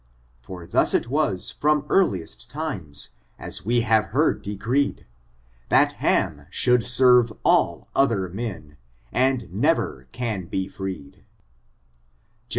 [0.41, 3.09] For thus it was from earliest tiuM,
[3.39, 5.05] ae we have heard decreed.
[5.69, 8.77] That Ham should serve all other men,
[9.11, 11.17] and never can be freed.
[11.17, 11.25] Gen.